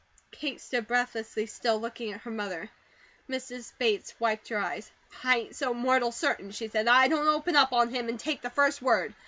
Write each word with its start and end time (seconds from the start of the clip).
Kate 0.31 0.59
stood 0.59 0.87
breathlessly 0.87 1.45
still, 1.45 1.79
looking 1.79 2.11
at 2.11 2.21
her 2.21 2.31
mother. 2.31 2.71
Mrs. 3.29 3.71
Bates 3.77 4.15
wiped 4.19 4.47
her 4.47 4.57
eyes. 4.57 4.89
"I 5.23 5.37
ain't 5.41 5.55
so 5.55 5.75
mortal 5.75 6.11
certain," 6.11 6.49
she 6.49 6.69
said, 6.69 6.87
"that 6.87 6.95
I 6.95 7.07
don't 7.07 7.27
open 7.27 7.55
up 7.55 7.71
on 7.71 7.93
him 7.93 8.09
and 8.09 8.19
take 8.19 8.41
the 8.41 8.49
first 8.49 8.81
word. 8.81 9.13